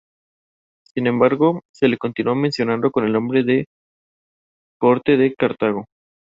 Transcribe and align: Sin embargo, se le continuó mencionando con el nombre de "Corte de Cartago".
Sin 0.95 1.05
embargo, 1.05 1.61
se 1.71 1.87
le 1.87 1.99
continuó 1.99 2.33
mencionando 2.33 2.89
con 2.89 3.05
el 3.05 3.13
nombre 3.13 3.43
de 3.43 3.65
"Corte 4.79 5.15
de 5.15 5.35
Cartago". 5.35 5.85